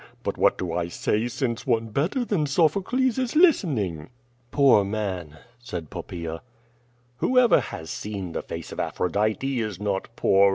[0.23, 1.27] But what do I say!
[1.27, 4.09] since one better than Sophocles is listening."
[4.49, 6.41] "Poor man," said Poppaea.
[7.17, 10.49] "Whoever has seen the face of Aphrodite is not poor.